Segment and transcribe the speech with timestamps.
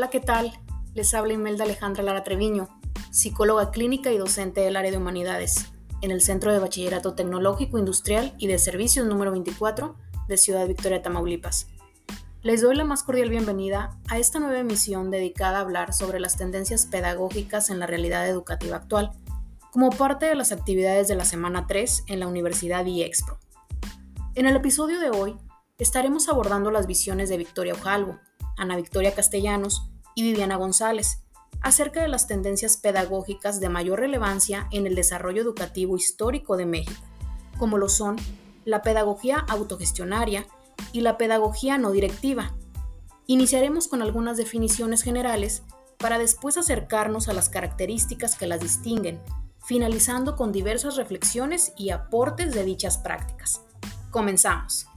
[0.00, 0.58] Hola, ¿qué tal?
[0.94, 2.70] Les habla Imelda Alejandra Lara Treviño,
[3.10, 5.66] psicóloga clínica y docente del área de humanidades,
[6.00, 9.96] en el Centro de Bachillerato Tecnológico Industrial y de Servicios número 24
[10.26, 11.66] de Ciudad Victoria, Tamaulipas.
[12.40, 16.38] Les doy la más cordial bienvenida a esta nueva emisión dedicada a hablar sobre las
[16.38, 19.12] tendencias pedagógicas en la realidad educativa actual,
[19.70, 23.38] como parte de las actividades de la semana 3 en la Universidad IEXPRO.
[24.34, 25.36] En el episodio de hoy
[25.84, 28.18] estaremos abordando las visiones de Victoria Ojalvo,
[28.56, 31.22] Ana Victoria Castellanos y Viviana González,
[31.62, 37.02] acerca de las tendencias pedagógicas de mayor relevancia en el desarrollo educativo histórico de México,
[37.58, 38.16] como lo son
[38.64, 40.46] la pedagogía autogestionaria
[40.92, 42.54] y la pedagogía no directiva.
[43.26, 45.62] Iniciaremos con algunas definiciones generales
[45.98, 49.20] para después acercarnos a las características que las distinguen,
[49.64, 53.62] finalizando con diversas reflexiones y aportes de dichas prácticas.
[54.10, 54.89] Comenzamos.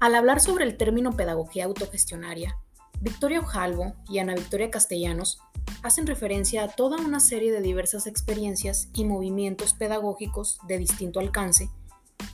[0.00, 2.56] Al hablar sobre el término pedagogía autogestionaria,
[3.02, 5.42] Victoria Ojalvo y Ana Victoria Castellanos
[5.82, 11.68] hacen referencia a toda una serie de diversas experiencias y movimientos pedagógicos de distinto alcance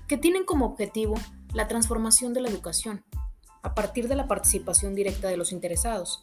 [0.06, 1.16] que tienen como objetivo
[1.54, 3.04] la transformación de la educación
[3.64, 6.22] a partir de la participación directa de los interesados.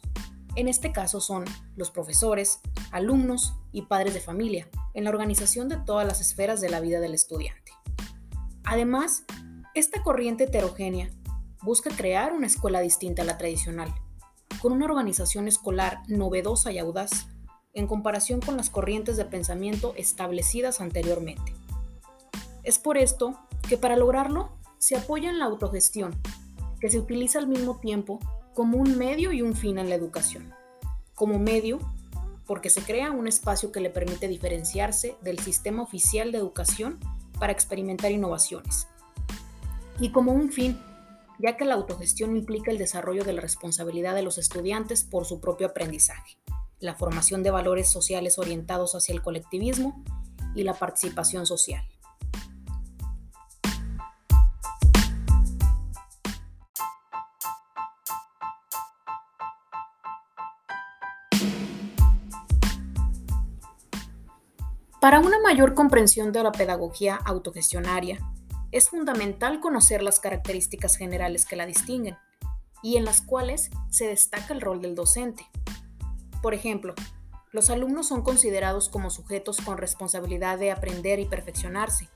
[0.56, 1.44] En este caso son
[1.76, 6.70] los profesores, alumnos y padres de familia en la organización de todas las esferas de
[6.70, 7.72] la vida del estudiante.
[8.64, 9.24] Además,
[9.74, 11.10] esta corriente heterogénea
[11.64, 13.92] busca crear una escuela distinta a la tradicional,
[14.60, 17.26] con una organización escolar novedosa y audaz
[17.72, 21.54] en comparación con las corrientes de pensamiento establecidas anteriormente.
[22.62, 26.14] Es por esto que para lograrlo se apoya en la autogestión,
[26.80, 28.20] que se utiliza al mismo tiempo
[28.52, 30.52] como un medio y un fin en la educación.
[31.14, 31.78] Como medio,
[32.46, 37.00] porque se crea un espacio que le permite diferenciarse del sistema oficial de educación
[37.38, 38.86] para experimentar innovaciones.
[39.98, 40.78] Y como un fin,
[41.38, 45.40] ya que la autogestión implica el desarrollo de la responsabilidad de los estudiantes por su
[45.40, 46.38] propio aprendizaje,
[46.80, 50.04] la formación de valores sociales orientados hacia el colectivismo
[50.54, 51.84] y la participación social.
[65.00, 68.20] Para una mayor comprensión de la pedagogía autogestionaria,
[68.74, 72.16] es fundamental conocer las características generales que la distinguen
[72.82, 75.46] y en las cuales se destaca el rol del docente.
[76.42, 76.96] Por ejemplo,
[77.52, 82.08] los alumnos son considerados como sujetos con responsabilidad de aprender y perfeccionarse,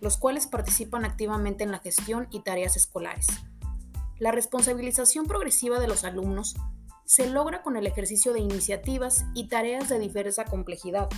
[0.00, 3.26] los cuales participan activamente en la gestión y tareas escolares.
[4.18, 6.54] La responsabilización progresiva de los alumnos
[7.04, 11.10] se logra con el ejercicio de iniciativas y tareas de diversa complejidad,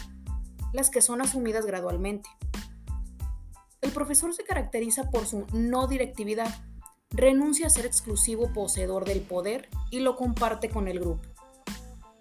[0.73, 2.29] las que son asumidas gradualmente.
[3.84, 6.49] El profesor se caracteriza por su no directividad,
[7.11, 11.28] renuncia a ser exclusivo poseedor del poder y lo comparte con el grupo.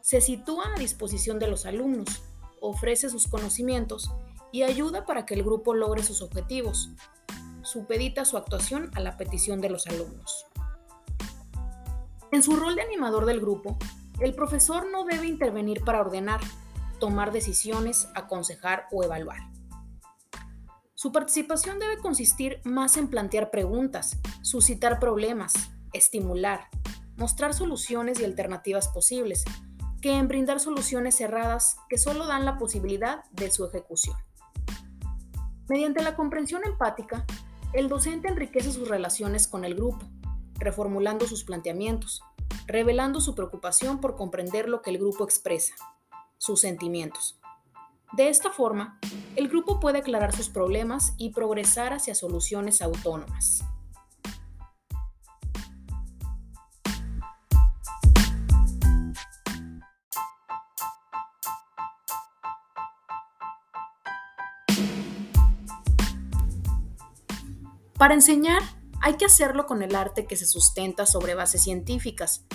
[0.02, 2.22] Se sitúa a disposición de los alumnos,
[2.60, 4.12] ofrece sus conocimientos
[4.52, 6.90] y ayuda para que el grupo logre sus objetivos.
[7.62, 10.46] Supedita su actuación a la petición de los alumnos.
[12.34, 13.78] En su rol de animador del grupo,
[14.20, 16.42] el profesor no debe intervenir para ordenar,
[17.00, 19.54] tomar decisiones, aconsejar o evaluar.
[21.04, 25.52] Su participación debe consistir más en plantear preguntas, suscitar problemas,
[25.92, 26.70] estimular,
[27.18, 29.44] mostrar soluciones y alternativas posibles,
[30.02, 34.16] que en brindar soluciones cerradas que solo dan la posibilidad de su ejecución.
[35.68, 37.26] Mediante la comprensión empática,
[37.74, 40.06] el docente enriquece sus relaciones con el grupo,
[40.54, 42.22] reformulando sus planteamientos,
[42.66, 45.76] revelando su preocupación por comprender lo que el grupo expresa,
[46.38, 47.42] sus sentimientos.
[48.14, 49.00] De esta forma,
[49.36, 53.64] el grupo puede aclarar sus problemas y progresar hacia soluciones autónomas.
[67.98, 68.62] Para enseñar,
[69.02, 72.46] hay que hacerlo con el arte que se sustenta sobre bases científicas,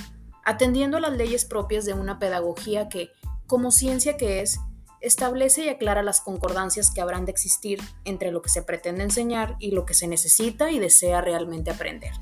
[0.45, 3.11] atendiendo a las leyes propias de una pedagogía que,
[3.49, 4.61] como ciencia que es,
[5.01, 9.57] establece y aclara las concordancias que habrán de existir entre lo que se pretende enseñar
[9.59, 12.13] y lo que se necesita y desea realmente aprender.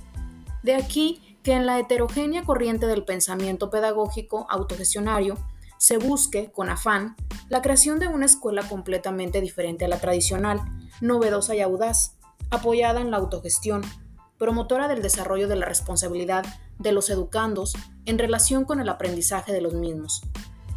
[0.62, 5.37] De aquí que en la heterogénea corriente del pensamiento pedagógico autogestionario
[5.78, 7.17] se busque, con afán,
[7.49, 10.61] la creación de una escuela completamente diferente a la tradicional,
[11.00, 12.17] novedosa y audaz,
[12.50, 13.82] apoyada en la autogestión,
[14.38, 16.44] promotora del desarrollo de la responsabilidad
[16.79, 17.75] de los educandos
[18.05, 20.22] en relación con el aprendizaje de los mismos,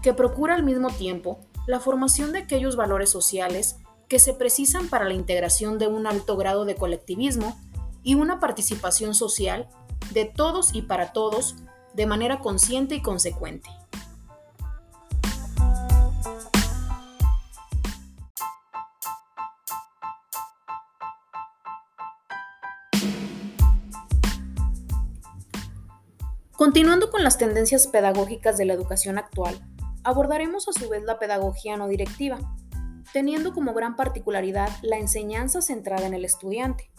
[0.02, 3.75] que procura al mismo tiempo la formación de aquellos valores sociales
[4.07, 7.56] que se precisan para la integración de un alto grado de colectivismo
[8.01, 9.69] y una participación social
[10.10, 11.57] de todos y para todos
[11.94, 13.69] de manera consciente y consecuente.
[26.54, 29.62] Continuando con las tendencias pedagógicas de la educación actual,
[30.04, 32.40] abordaremos a su vez la pedagogía no directiva,
[33.13, 36.92] teniendo como gran particularidad la enseñanza centrada en el estudiante.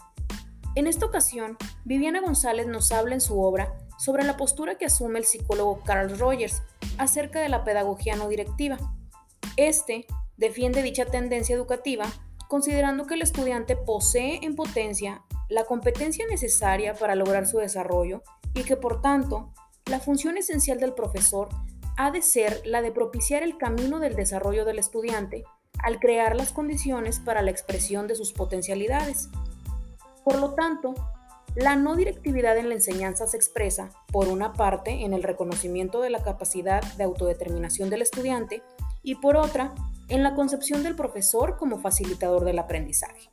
[0.75, 5.19] En esta ocasión, Viviana González nos habla en su obra sobre la postura que asume
[5.19, 6.63] el psicólogo Carl Rogers
[6.97, 8.77] acerca de la pedagogía no directiva.
[9.57, 10.05] Este
[10.37, 12.05] defiende dicha tendencia educativa
[12.47, 18.23] considerando que el estudiante posee en potencia la competencia necesaria para lograr su desarrollo
[18.53, 19.53] y que por tanto
[19.85, 21.49] la función esencial del profesor
[21.97, 25.43] ha de ser la de propiciar el camino del desarrollo del estudiante
[25.79, 29.29] al crear las condiciones para la expresión de sus potencialidades.
[30.23, 30.93] Por lo tanto,
[31.55, 36.09] la no directividad en la enseñanza se expresa, por una parte, en el reconocimiento de
[36.09, 38.63] la capacidad de autodeterminación del estudiante
[39.03, 39.73] y por otra,
[40.07, 43.29] en la concepción del profesor como facilitador del aprendizaje.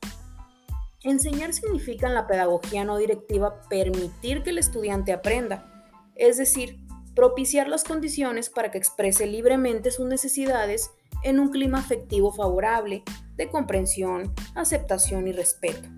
[1.03, 6.79] Enseñar significa en la pedagogía no directiva permitir que el estudiante aprenda, es decir,
[7.15, 10.91] propiciar las condiciones para que exprese libremente sus necesidades
[11.23, 13.03] en un clima afectivo favorable
[13.35, 15.89] de comprensión, aceptación y respeto.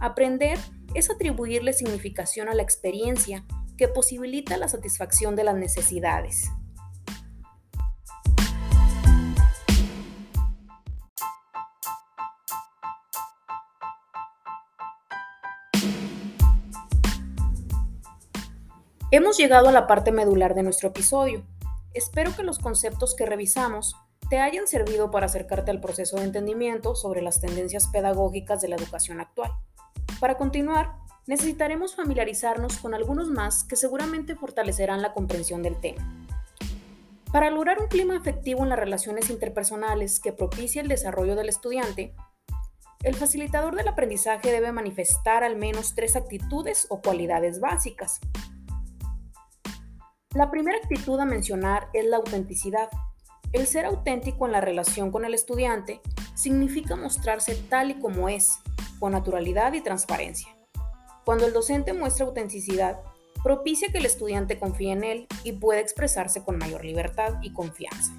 [0.00, 0.58] Aprender
[0.94, 3.44] es atribuirle significación a la experiencia
[3.76, 6.50] que posibilita la satisfacción de las necesidades.
[19.16, 21.42] Hemos llegado a la parte medular de nuestro episodio.
[21.94, 23.96] Espero que los conceptos que revisamos
[24.28, 28.76] te hayan servido para acercarte al proceso de entendimiento sobre las tendencias pedagógicas de la
[28.76, 29.52] educación actual.
[30.20, 30.96] Para continuar,
[31.26, 36.26] necesitaremos familiarizarnos con algunos más que seguramente fortalecerán la comprensión del tema.
[37.32, 42.14] Para lograr un clima afectivo en las relaciones interpersonales que propicie el desarrollo del estudiante,
[43.02, 48.20] el facilitador del aprendizaje debe manifestar al menos tres actitudes o cualidades básicas.
[50.36, 52.90] La primera actitud a mencionar es la autenticidad.
[53.54, 56.02] El ser auténtico en la relación con el estudiante
[56.34, 58.58] significa mostrarse tal y como es,
[58.98, 60.54] con naturalidad y transparencia.
[61.24, 63.00] Cuando el docente muestra autenticidad,
[63.42, 68.12] propicia que el estudiante confíe en él y pueda expresarse con mayor libertad y confianza.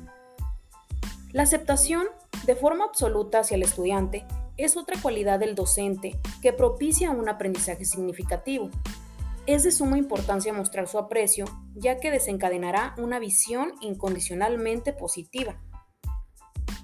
[1.33, 2.07] La aceptación
[2.47, 4.25] de forma absoluta hacia el estudiante
[4.57, 8.71] es otra cualidad del docente que propicia un aprendizaje significativo,
[9.47, 15.61] es de suma importancia mostrar su aprecio, ya que desencadenará una visión incondicionalmente positiva.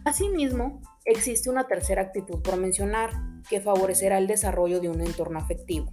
[0.05, 3.11] Asimismo, existe una tercera actitud por mencionar,
[3.49, 5.91] que favorecerá el desarrollo de un entorno afectivo,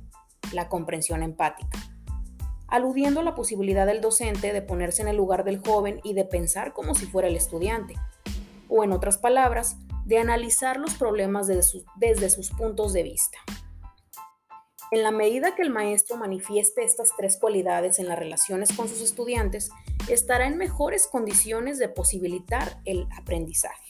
[0.52, 1.78] la comprensión empática,
[2.68, 6.24] aludiendo a la posibilidad del docente de ponerse en el lugar del joven y de
[6.24, 7.94] pensar como si fuera el estudiante,
[8.68, 13.38] o en otras palabras, de analizar los problemas desde sus, puntos de vista.
[14.92, 19.00] En la medida que el maestro manifieste estas tres cualidades en las relaciones con sus
[19.00, 19.70] estudiantes,
[20.08, 23.86] estará en mejores condiciones de posibilitar el aprendizaje.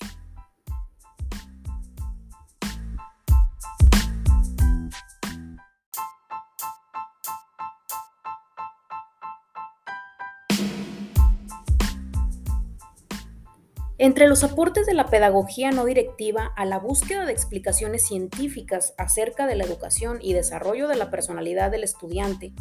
[14.03, 19.47] Entre los aportes de la pedagogía no directiva a la búsqueda de explicaciones científicas acerca
[19.47, 22.55] de la educación y desarrollo de la personalidad del estudiante,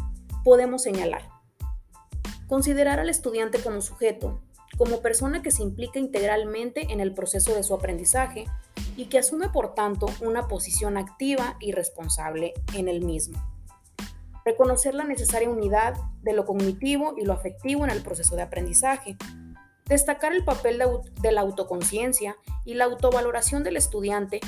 [0.44, 1.22] podemos señalar
[2.46, 4.42] considerar al estudiante como sujeto,
[4.76, 8.44] como persona que se implica integralmente en el proceso de su aprendizaje
[8.98, 13.42] y que asume por tanto una posición activa y responsable en el mismo.
[14.44, 19.16] Reconocer la necesaria unidad de lo cognitivo y lo afectivo en el proceso de aprendizaje,
[19.90, 20.80] destacar el papel
[21.20, 24.40] de la autoconciencia y la autovaloración del estudiante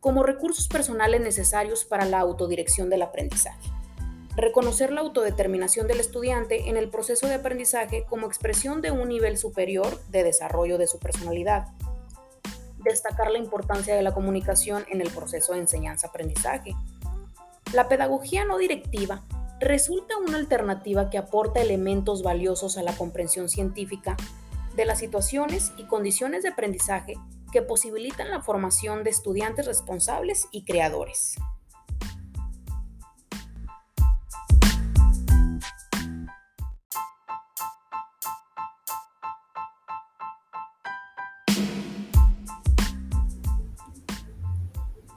[0.00, 3.68] como recursos personales necesarios para la autodirección del aprendizaje.
[4.34, 9.36] Reconocer la autodeterminación del estudiante en el proceso de aprendizaje como expresión de un nivel
[9.36, 11.68] superior de desarrollo de su personalidad.
[12.78, 16.74] Destacar la importancia de la comunicación en el proceso de enseñanza-aprendizaje.
[17.74, 19.22] La pedagogía no directiva
[19.60, 24.16] resulta una alternativa que aporta elementos valiosos a la comprensión científica
[24.78, 27.14] de las situaciones y condiciones de aprendizaje
[27.50, 31.34] que posibilitan la formación de estudiantes responsables y creadores.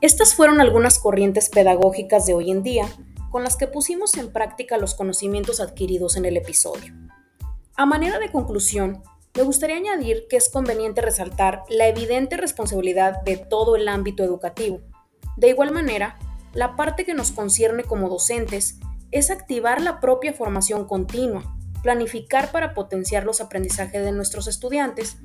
[0.01, 2.87] Estas fueron algunas corrientes pedagógicas de hoy en día
[3.29, 6.95] con las que pusimos en práctica los conocimientos adquiridos en el episodio.
[7.75, 9.03] A manera de conclusión,
[9.35, 14.81] me gustaría añadir que es conveniente resaltar la evidente responsabilidad de todo el ámbito educativo.
[15.37, 16.19] De igual manera,
[16.53, 18.79] la parte que nos concierne como docentes
[19.11, 25.17] es activar la propia formación continua, planificar para potenciar los aprendizajes de nuestros estudiantes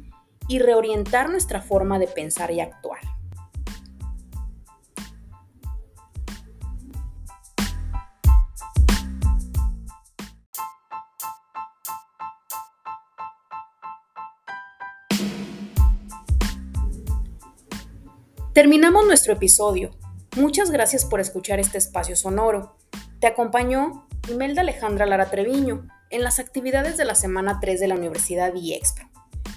[0.49, 3.01] y reorientar nuestra forma de pensar y actuar.
[18.57, 19.91] Terminamos nuestro episodio.
[20.35, 22.75] Muchas gracias por escuchar este espacio sonoro.
[23.21, 27.97] Te acompañó Imelda Alejandra Lara Treviño en las actividades de la semana 3 de la
[27.97, 29.11] Universidad IEXPRO.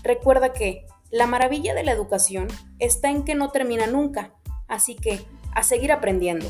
[0.04, 4.34] Recuerda que la maravilla de la educación está en que no termina nunca,
[4.68, 5.22] así que
[5.56, 6.50] a seguir aprendiendo.